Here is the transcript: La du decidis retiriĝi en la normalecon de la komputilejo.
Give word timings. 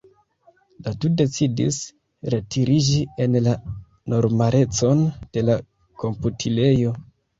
La 0.85 0.93
du 1.03 1.11
decidis 1.19 1.77
retiriĝi 2.35 3.01
en 3.27 3.37
la 3.49 3.53
normalecon 4.15 5.05
de 5.37 5.45
la 5.51 5.59
komputilejo. 6.07 6.97